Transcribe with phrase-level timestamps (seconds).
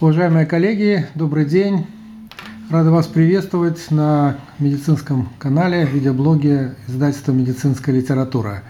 [0.00, 1.86] Уважаемые коллеги, добрый день.
[2.68, 8.64] Рада вас приветствовать на медицинском канале, видеоблоге издательства «Медицинская литература».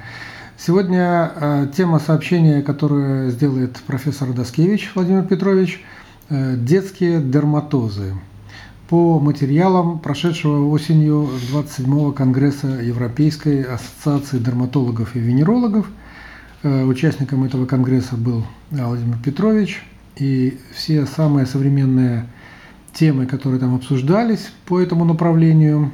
[0.59, 5.83] Сегодня э, тема сообщения, которое сделает профессор Доскевич Владимир Петрович
[6.29, 8.13] э, «Детские дерматозы»
[8.91, 15.87] по материалам прошедшего осенью 27-го Конгресса Европейской ассоциации дерматологов и венерологов.
[16.63, 19.83] Э, участником этого конгресса был Владимир Петрович–
[20.17, 22.29] и все самые современные
[22.93, 25.93] темы, которые там обсуждались по этому направлению,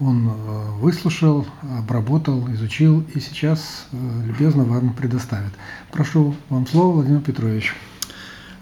[0.00, 1.46] он э, выслушал,
[1.78, 5.50] обработал, изучил и сейчас э, любезно вам предоставит.
[5.90, 7.74] Прошу вам слово, Владимир Петрович.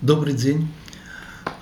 [0.00, 0.68] Добрый день.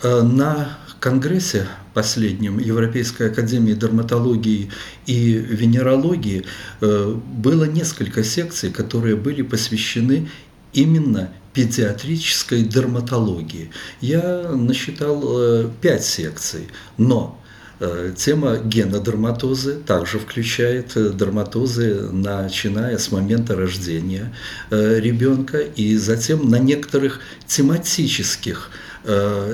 [0.02, 4.70] Э, на конгрессе последнем Европейской академии дерматологии
[5.06, 6.45] и венерологии
[6.80, 10.30] было несколько секций, которые были посвящены
[10.73, 13.70] именно педиатрической дерматологии.
[14.00, 16.68] Я насчитал э, пять секций,
[16.98, 17.40] но
[17.79, 24.34] э, Тема генодерматозы также включает э, дерматозы, начиная с момента рождения
[24.70, 28.70] ребенка, и затем на некоторых тематических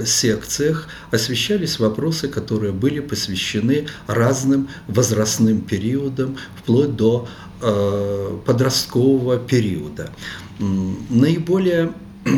[0.06, 7.28] секциях освещались вопросы, которые были посвящены разным возрастным периодам, вплоть до
[8.47, 10.08] подросткового периода
[10.61, 11.92] наиболее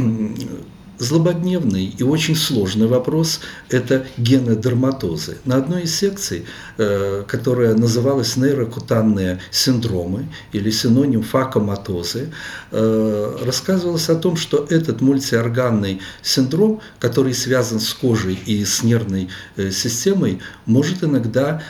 [1.03, 5.39] злободневный и очень сложный вопрос– это генодерматозы.
[5.45, 6.45] На одной из секций,
[6.78, 12.33] э, которая называлась нейрокутанные синдромы или синоним факоматозы,
[12.70, 19.28] э, рассказывалось о том, что этот мультиорганный синдром, который связан с кожей и с нервной
[19.56, 21.62] э, системой, может иногда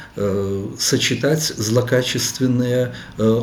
[0.78, 2.94] сочетать злокачественные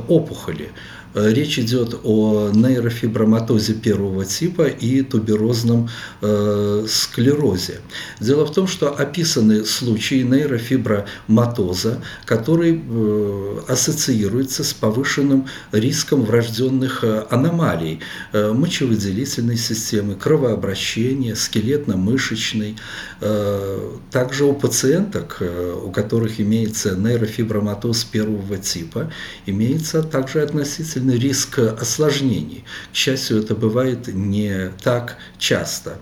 [0.07, 0.71] опухоли.
[1.15, 5.89] Э, речь идет о нейрофиброматозе первого типа и туберозном
[6.21, 7.79] э, склерозе.
[8.19, 17.26] Дело в том, что описаны случаи нейрофиброматоза, который э, ассоциируется с повышенным риском врожденных э,
[17.31, 22.77] аномалий э, мочевыделительной системы, кровообращения, скелетно-мышечной.
[23.21, 29.11] Э, также у пациенток, э, у которых имеется нейрофиброматоз первого типа,
[29.47, 32.65] имеется также относительно существенный риск осложнений.
[32.92, 35.98] К счастью, это бывает не так часто.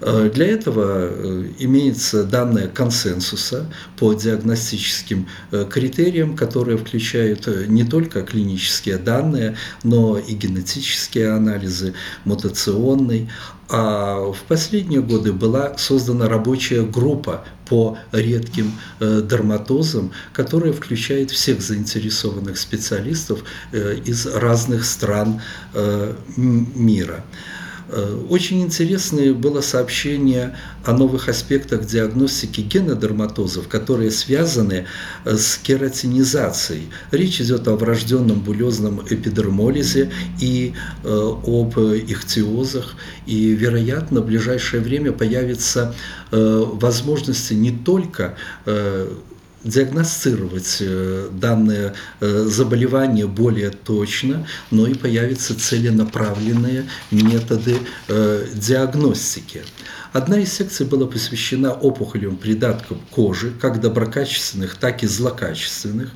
[0.00, 3.66] Э, для этого э, имеется данные консенсуса
[3.96, 11.94] по диагностическим э, критериям, которые включают не только клинические данные, но и генетические анализы,
[12.24, 13.28] мутационный.
[13.70, 22.56] А в последние годы была создана рабочая группа по редким дерматозам, которая включает всех заинтересованных
[22.56, 25.42] специалистов из разных стран
[26.34, 27.22] мира.
[28.28, 34.86] Очень интересное было сообщение о новых аспектах диагностики генодерматозов, которые связаны
[35.24, 36.90] э, с кератинизацией.
[37.10, 40.10] Речь идет о врожденном булезном эпидермолизе
[40.40, 42.94] и э, об ихтиозах.
[43.26, 45.94] И, вероятно, в ближайшее время появятся
[46.30, 48.36] возможности не только
[49.64, 59.62] диагностировать э, данное э, заболевание более точно, но и появятся целенаправленные методы э, диагностики.
[60.12, 66.10] Одна из секций была посвящена опухолям придатков кожи, как доброкачественных, так и злокачественных.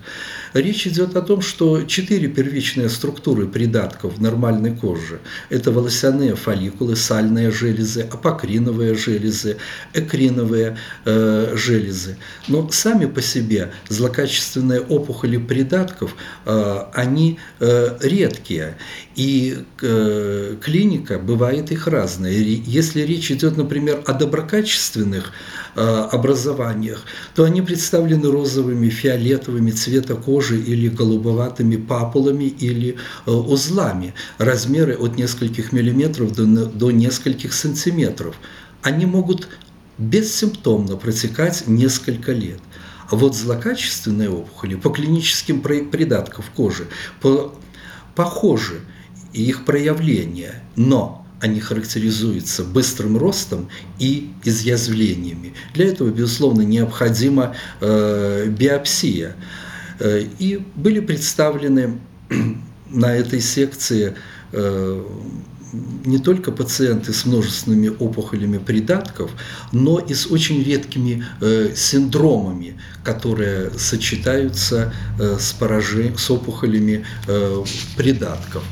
[0.54, 5.20] Речь идет о том, что четыре первичные структуры придатков нормальной коже–
[5.50, 9.58] это волосяные фолликулы, сальные железы, апокриновые железы,
[9.92, 12.16] экриновые э, железы.
[12.48, 16.14] Но сами по себе злокачественные опухоли придатков,
[16.46, 18.76] э, они э, редкие.
[19.16, 22.32] И э, клиника бывает их разная.
[22.32, 25.32] Если речь идет, например, о доброкачественных
[25.74, 27.04] э, образованиях,
[27.34, 34.94] то они представлены розовыми, фиолетовыми цвета кожи, кожи или голубоватыми папулами или э, узлами, размеры
[34.96, 38.34] от нескольких миллиметров до, до нескольких сантиметров.
[38.82, 39.48] Они могут
[39.98, 42.60] бессимптомно протекать несколько лет.
[43.10, 46.86] А вот злокачественные опухоли по клиническим придаткам кожи
[47.20, 47.54] по,
[48.14, 48.80] похожи
[49.32, 53.68] их проявления, но они характеризуются быстрым ростом
[53.98, 55.54] и изъязвлениями.
[55.74, 59.34] Для этого, безусловно, необходима э, биопсия.
[59.98, 61.98] Э, и были представлены
[62.90, 64.14] на этой секции
[64.52, 65.04] э,
[66.04, 69.32] не только пациенты с множественными опухолями придатков,
[69.72, 77.04] но и с очень редкими э, синдромами, которые сочетаются с, поражением, с опухолями
[77.96, 78.62] придатков.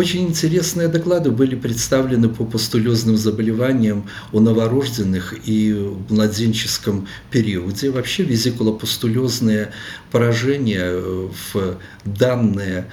[0.00, 7.90] Очень интересные доклады были представлены по пустулезным заболеваниям у новорожденных и в младенческом периоде.
[7.90, 9.72] Вообще визикулопустулезные
[10.10, 11.76] поражения э, в
[12.06, 12.86] данные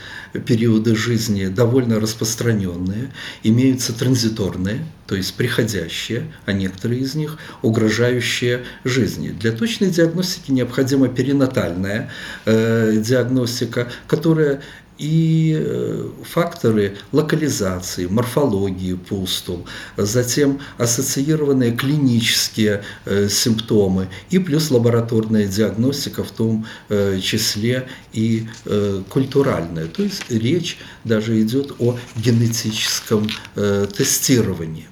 [0.45, 9.30] периоды жизни довольно распространенные, имеются транзиторные, то есть приходящие, а некоторые из них угрожающие жизни.
[9.30, 12.12] Для точной диагностики необходима перинатальная
[12.45, 14.62] э, диагностика, которая
[14.98, 19.66] и э, факторы локализации, морфологии пустул,
[19.96, 28.48] затем ассоциированные клинические э, симптомы и плюс лабораторная диагностика, в том э, числе и
[29.10, 29.88] культуральная.
[29.88, 34.88] То есть речь даже идет о генетическом тестировании.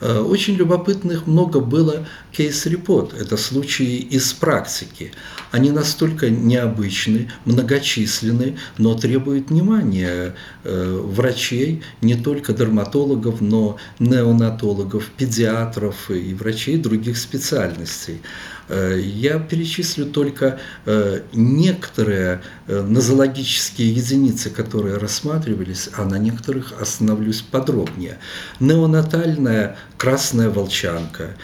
[0.00, 3.14] Очень любопытных много было кейс-репорт.
[3.14, 5.12] Это случаи из практики.
[5.52, 10.34] Они настолько необычны, многочисленны, но требуют внимания
[10.64, 18.20] э, врачей, не только дерматологов, но неонатологов, педиатров и врачей других специальностей.
[18.68, 28.18] Э, я перечислю только э, некоторые нозологические единицы, которые рассматривались, а на некоторых остановлюсь подробнее.
[28.60, 31.36] Неонатальная красная волчанка,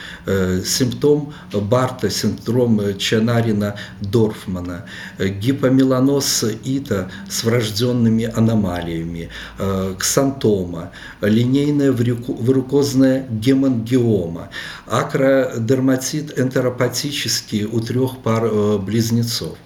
[0.82, 4.84] симптом Барта, синдром Чанарина-Дорфмана,
[5.18, 9.28] гипомеланоз Ита с врожденными аномалиями,
[9.98, 10.90] ксантома,
[11.20, 14.48] линейная варикозная гемангиома,
[14.86, 19.56] акродерматит энтеропатический у трех пар э, близнецов.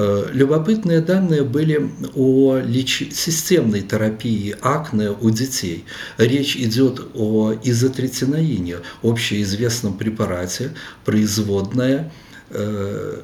[0.00, 3.08] Э, любопытные данные были о леч...
[3.12, 5.86] системной терапии акне у детей.
[6.18, 10.70] Речь идет о изотретинаине, общеизвестном препарате,
[11.04, 12.12] производная
[12.50, 13.22] э,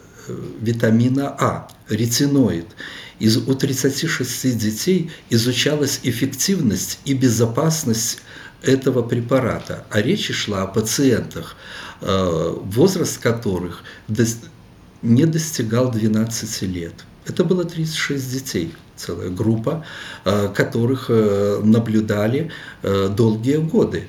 [0.60, 2.66] витамина А, ретиноид.
[3.20, 8.18] Из, у 36 детей изучалась эффективность и безопасность
[8.62, 11.54] этого препарата, а речь шла о пациентах,
[12.00, 13.84] э, возраст которых
[15.04, 16.92] не достигал 12 лет.
[17.26, 19.84] Это было 36 детей, целая группа,
[20.24, 22.50] э, которых э, наблюдали
[22.82, 24.08] э, долгие годы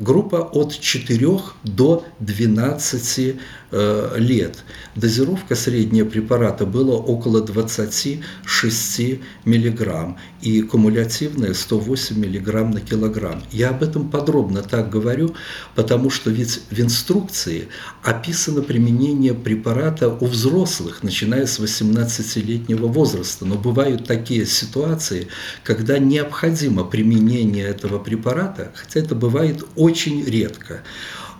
[0.00, 1.28] группа от 4
[1.64, 3.36] до 12
[3.72, 4.64] э, лет.
[4.94, 9.00] Дозировка средняя препарата была около 26
[9.44, 13.42] мг и кумулятивная 108 мг на килограмм.
[13.50, 15.34] Я об этом подробно так говорю,
[15.74, 17.68] потому что ведь в инструкции
[18.02, 23.46] описано применение препарата у взрослых, начиная с 18-летнего возраста.
[23.46, 25.28] Но бывают такие ситуации,
[25.64, 30.82] когда необходимо применение этого препарата, хотя это бывает редко.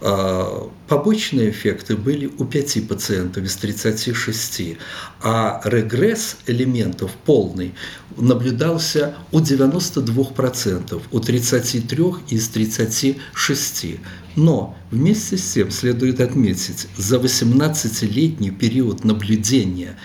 [0.04, 4.76] А, побочные эффекты были у 5 пациентов из 36,
[5.22, 7.72] а регресс элементов полный
[8.16, 13.86] наблюдался у 92%, у 33 из 36.
[14.34, 19.96] Но вместе с тем следует отметить, за 18-летний период наблюдения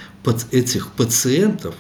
[0.52, 1.74] этих пациентов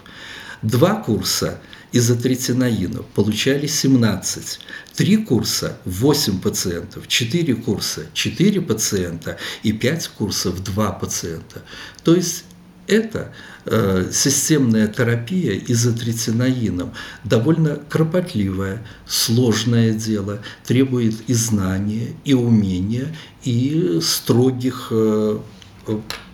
[0.63, 1.61] два курса–
[1.93, 4.59] изотретинаина получали 17,
[4.95, 11.63] три курса– 8 пациентов, 4 курса– 4 пациента и 5 курсов– 2 пациента.
[12.03, 12.43] То есть
[12.87, 13.33] это
[13.65, 16.93] э, системная терапия изотретинаином
[17.23, 25.39] довольно кропотливое, сложное дело, требует и знания, и умения, и строгих э,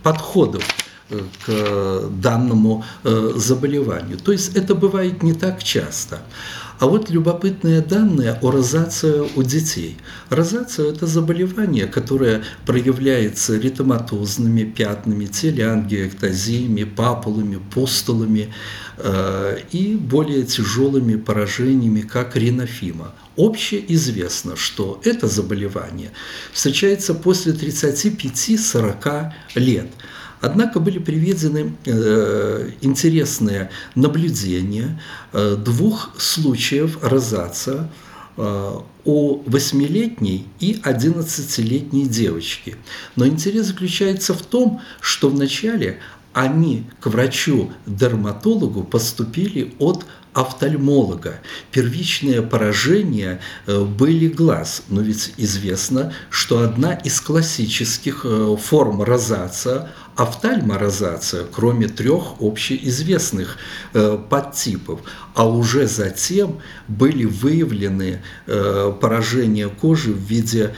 [0.03, 0.63] подходов
[1.45, 4.17] к данному э, заболеванию.
[4.17, 6.19] То есть это бывает не так часто.
[6.79, 9.97] А вот любопытные данные о розации у детей.
[10.29, 18.53] Розация– это заболевание, которое проявляется ритоматозными пятнами, телеангиэктазиями, папулами, пустулами
[18.97, 23.13] э, и более тяжелыми поражениями, как ринофима.
[23.37, 26.11] Общеизвестно, что это заболевание
[26.51, 29.87] встречается после 35-40 лет–
[30.43, 34.99] Однако были приведены э, интересные наблюдения
[35.31, 37.89] э, двух случаев розаца
[38.35, 38.71] э,
[39.05, 42.75] у 8-летней и 11-летней девочки.
[43.15, 45.99] Но интерес заключается в том, что вначале
[46.33, 51.39] они к врачу-дерматологу поступили от офтальмолога.
[51.71, 59.89] Первичные поражения э, были глаз, но ведь известно, что одна из классических э, форм розация–
[60.15, 63.57] офтальморозация, кроме трех общеизвестных
[63.93, 65.01] э, подтипов,
[65.35, 70.75] а уже затем были выявлены поражения кожи в виде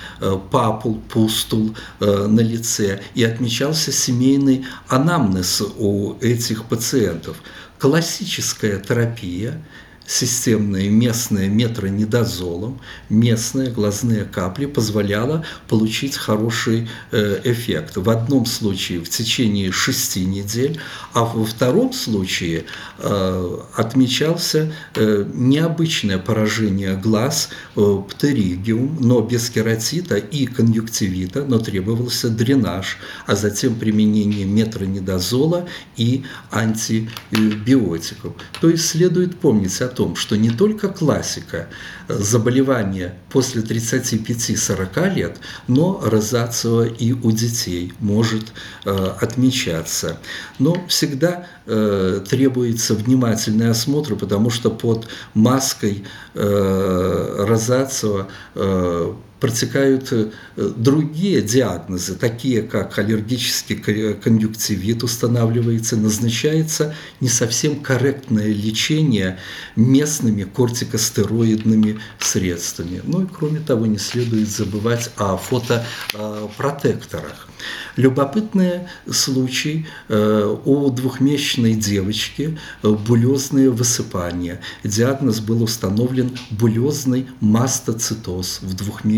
[0.50, 7.38] папул, пустул на лице и отмечался семейный анамнез у этих пациентов.
[7.80, 9.62] Классическая терапия
[10.08, 17.98] системное местное метронидозолом, местные глазные капли позволяло получить хороший э, эффект.
[17.98, 20.80] В одном случае в течение шести недель,
[21.14, 22.66] а во втором случае
[23.00, 32.98] э, отмечался э, необычное поражение глаз птеригиум, но без кератита и конъюнктивита, но требовался дренаж,
[33.26, 38.34] а затем применение метронидозола и антибиотиков.
[38.62, 41.68] То есть следует помнить о том, что не только классика
[42.08, 45.38] заболевания после 35-40 лет,
[45.68, 48.54] но розацио и у детей может
[48.86, 50.20] э, отмечаться.
[50.60, 60.32] Но всегда э, требуется внимательный осмотр, потому что под маской э, розацио э, протекают э,
[60.56, 63.76] другие диагнозы, такие как аллергический
[64.16, 69.40] конъюнктивит устанавливается, назначается не совсем корректное лечение
[69.76, 73.02] местными кортикостероидными средствами.
[73.04, 77.48] Ну и кроме того, не следует забывать о фотопротекторах.
[77.96, 84.60] Любопытный случай э, у двухмесячной девочки булезные высыпания.
[84.84, 88.76] Диагноз был установлен булезный мастоцитоз в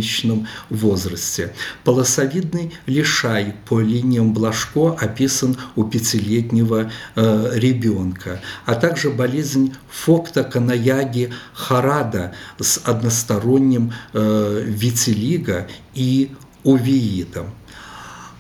[0.08, 1.54] двухмесячном возрасте.
[1.84, 11.32] Полосовидный лишай по линиям Блажко описан у пятилетнего э, ребенка, а также болезнь Фокта Канаяги
[11.54, 16.32] Харада с односторонним витилиго и
[16.64, 17.48] увеитом.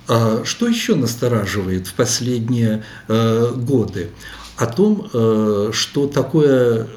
[0.08, 4.10] А что еще настораживает в последние э, годы?
[4.56, 6.88] О том, э, что такое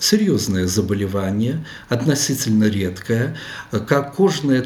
[0.00, 3.36] серьезное заболевание, относительно редкое,
[3.86, 4.62] как кожная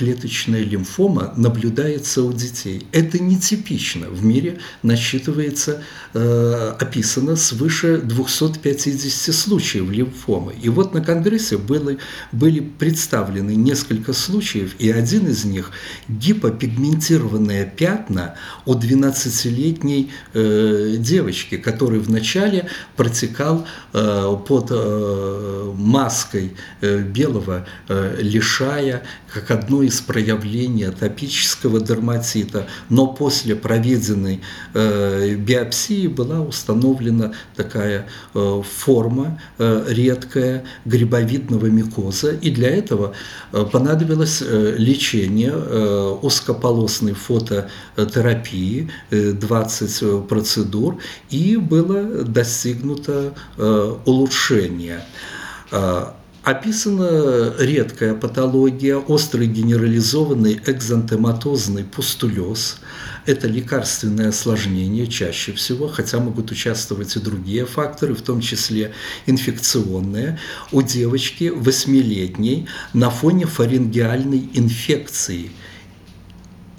[0.00, 2.86] клеточная лимфома наблюдается у детей.
[2.90, 4.08] Это нетипично.
[4.08, 5.82] В мире насчитывается,
[6.14, 10.54] э, описано свыше 250 случаев лимфомы.
[10.62, 11.96] И вот на Конгрессе было,
[12.32, 15.70] были представлены несколько случаев, и один из них–
[16.08, 27.66] гипопигментированные пятна у 12-летней э, девочки, который вначале протекал э, под э, маской э, белого
[27.88, 34.42] э, лишая, как одно из проявлений атопического дерматита, но после проведенной
[34.74, 43.14] э, биопсии была установлена такая э, форма э, редкая грибовидного микоза, и для этого
[43.52, 50.98] э, понадобилось э, лечение э, узкополосной фототерапии, э, 20 процедур,
[51.30, 55.04] и было достигнуто э, улучшение.
[55.72, 62.78] Э, Описана редкая патология, острый генерализованный экзантематозный пустулез.
[63.26, 68.94] Это лекарственное осложнение чаще всего, хотя могут участвовать и другие факторы, в том числе
[69.26, 70.38] инфекционные.
[70.72, 75.50] У девочки восьмилетней на фоне фарингеальной инфекции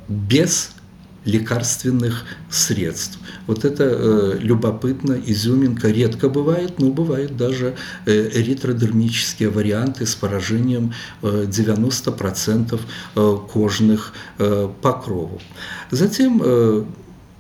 [0.08, 0.72] без
[1.26, 3.20] лекарственных средств.
[3.48, 7.76] Вот это э, любопытно, изюминка редко бывает, но бывают даже
[8.06, 12.80] э, эритродермические варианты с поражением э, 90%
[13.16, 15.42] э, кожных э, покровов.
[15.92, 16.84] Затем э,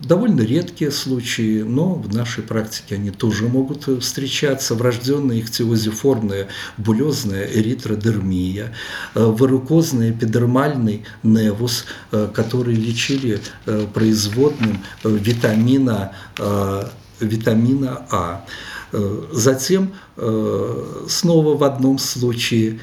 [0.01, 4.75] довольно редкие случаи, но в нашей практике они тоже могут встречаться.
[4.75, 8.73] Врожденная ихтиозиформная булезная эритродермия,
[9.15, 16.13] э, варикозный эпидермальный невус, э, который лечили э, производным витамина,
[17.19, 18.45] витамина А.
[19.31, 19.93] Затем
[21.07, 22.79] снова в одном случае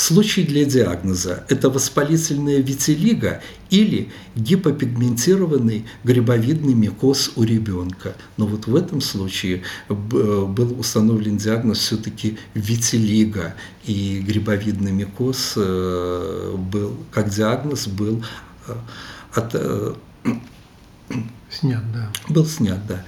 [0.00, 8.14] Случай для диагноза– это воспалительная витилиго или гипопигментированный грибовидный микоз у ребенка.
[8.38, 13.54] Но вот в этом случае э, был установлен диагноз все-таки витилиго,
[13.84, 18.24] и грибовидный микоз э, был, как диагноз был
[18.68, 18.74] э,
[19.34, 19.54] от,
[21.50, 22.10] снят, да.
[22.30, 23.04] Был снят, да.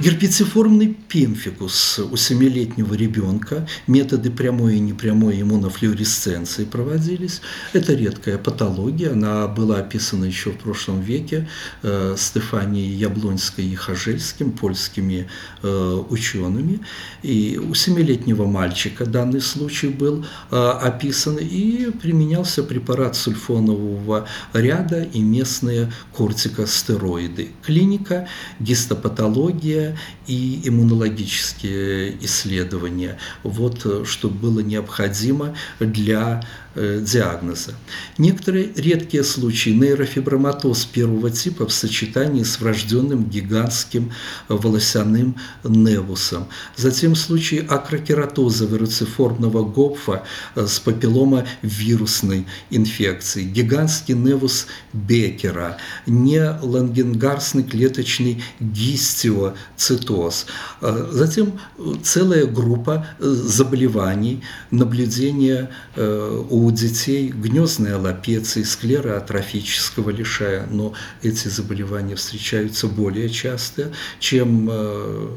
[0.00, 7.42] Герпициформный пемфикус у 7-летнего ребенка, методы прямой и непрямой иммунофлюоресценции проводились.
[7.74, 11.46] Это редкая патология, она была описана еще в прошлом веке
[11.82, 15.28] э, Стефанией Яблонской и Хажельским, польскими
[15.62, 16.80] э, учеными.
[17.22, 25.20] И у 7-летнего мальчика данный случай был э, описан и применялся препарат сульфонового ряда и
[25.20, 27.50] местные кортикостероиды.
[27.62, 28.26] Клиника,
[28.58, 29.96] гистопатология, биохимия
[30.26, 33.18] и иммунологические исследования.
[33.42, 37.74] Вот что было необходимо для Э, диагноза.
[38.18, 44.12] Некоторые редкие случаи нейрофиброматоз первого типа в сочетании с врожденным гигантским
[44.48, 46.46] волосяным невусом.
[46.76, 50.24] Затем случаи акрокератоза вируциформного гопфа
[50.54, 60.46] э, с папилломовирусной инфекцией, гигантский невус Беккера, нелангенгарсный клеточный гистиоцитоз.
[60.80, 61.58] Э, затем
[62.02, 72.14] целая группа заболеваний, наблюдения у у детей гнездная лапеция, склера атрофического лишая, но эти заболевания
[72.14, 75.28] встречаются более часто, чем э,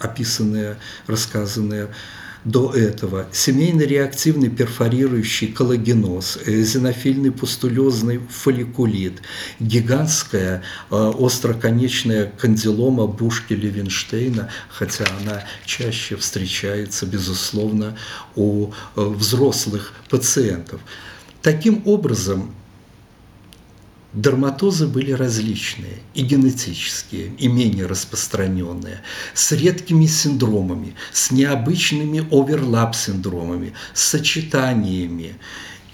[0.00, 1.88] описанные, рассказанные
[2.44, 9.22] до этого семейный реактивный перфорирующий коллагеноз, эозинофильный пустулезный фолликулит,
[9.60, 17.96] гигантская э, остроконечная кандилома бушки Левинштейна, хотя она чаще встречается, безусловно,
[18.34, 20.80] у э, взрослых пациентов.
[21.42, 22.54] Таким образом,
[24.14, 29.00] Дерматозы были различные, и генетические, и менее распространенные,
[29.32, 35.36] с редкими синдромами, с необычными оверлап-синдромами, с сочетаниями.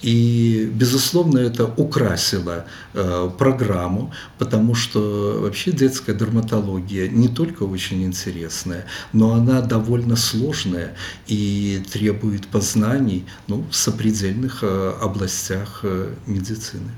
[0.03, 8.87] И, безусловно, это украсило э, программу, потому что вообще детская дерматология не только очень интересная,
[9.13, 10.97] но она довольно сложная
[11.29, 16.91] и требует познаний ну, в сопредельных э, областях э, медицины.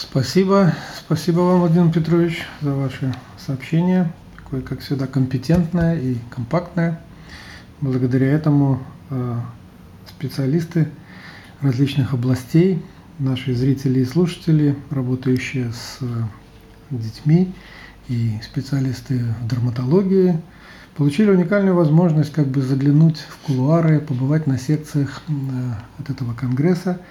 [0.00, 0.72] Спасибо.
[0.98, 4.10] Спасибо вам, Владимир Петрович, за ваше сообщение.
[4.34, 6.98] Такое, как всегда, компетентное и компактное.
[7.82, 9.36] Благодаря этому э,
[10.08, 10.88] специалисты
[11.60, 12.82] различных областей,
[13.18, 16.06] наши зрители и слушатели, работающие с э,
[16.90, 17.52] детьми
[18.08, 20.40] и специалисты в дерматологии,
[20.96, 25.32] получили уникальную возможность как бы заглянуть в кулуары, побывать на секциях э,
[25.98, 27.02] от этого конгресса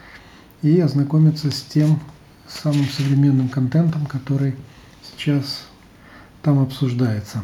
[0.63, 1.99] и ознакомиться с тем,
[2.49, 4.55] самым современным контентом, который
[5.03, 5.67] сейчас
[6.41, 7.43] там обсуждается.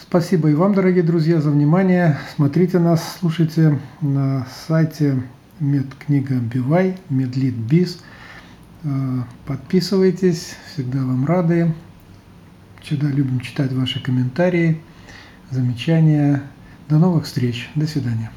[0.00, 2.18] Спасибо и вам, дорогие друзья, за внимание.
[2.34, 5.22] Смотрите нас, слушайте на сайте
[5.60, 8.00] медкнига Бивай, Медлит Биз.
[8.82, 11.74] Э, подписывайтесь, всегда вам рады.
[12.82, 14.80] Всегда любим читать ваши комментарии,
[15.50, 16.42] замечания.
[16.88, 17.70] До новых встреч.
[17.76, 18.32] До свидания.